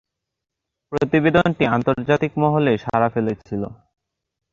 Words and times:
প্রতিবেদনটি 0.91 1.63
আন্তর্জাতিক 1.67 2.31
মহলে 2.37 2.71
সাড়া 2.77 3.09
ফেলেছিল। 3.09 3.63